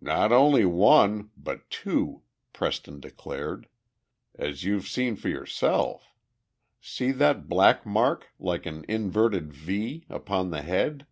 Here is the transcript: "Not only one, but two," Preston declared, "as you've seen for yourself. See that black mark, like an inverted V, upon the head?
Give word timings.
"Not 0.00 0.32
only 0.32 0.64
one, 0.64 1.30
but 1.36 1.70
two," 1.70 2.22
Preston 2.52 2.98
declared, 2.98 3.68
"as 4.34 4.64
you've 4.64 4.88
seen 4.88 5.14
for 5.14 5.28
yourself. 5.28 6.16
See 6.80 7.12
that 7.12 7.48
black 7.48 7.86
mark, 7.86 8.32
like 8.40 8.66
an 8.66 8.84
inverted 8.88 9.52
V, 9.52 10.04
upon 10.10 10.50
the 10.50 10.62
head? 10.62 11.06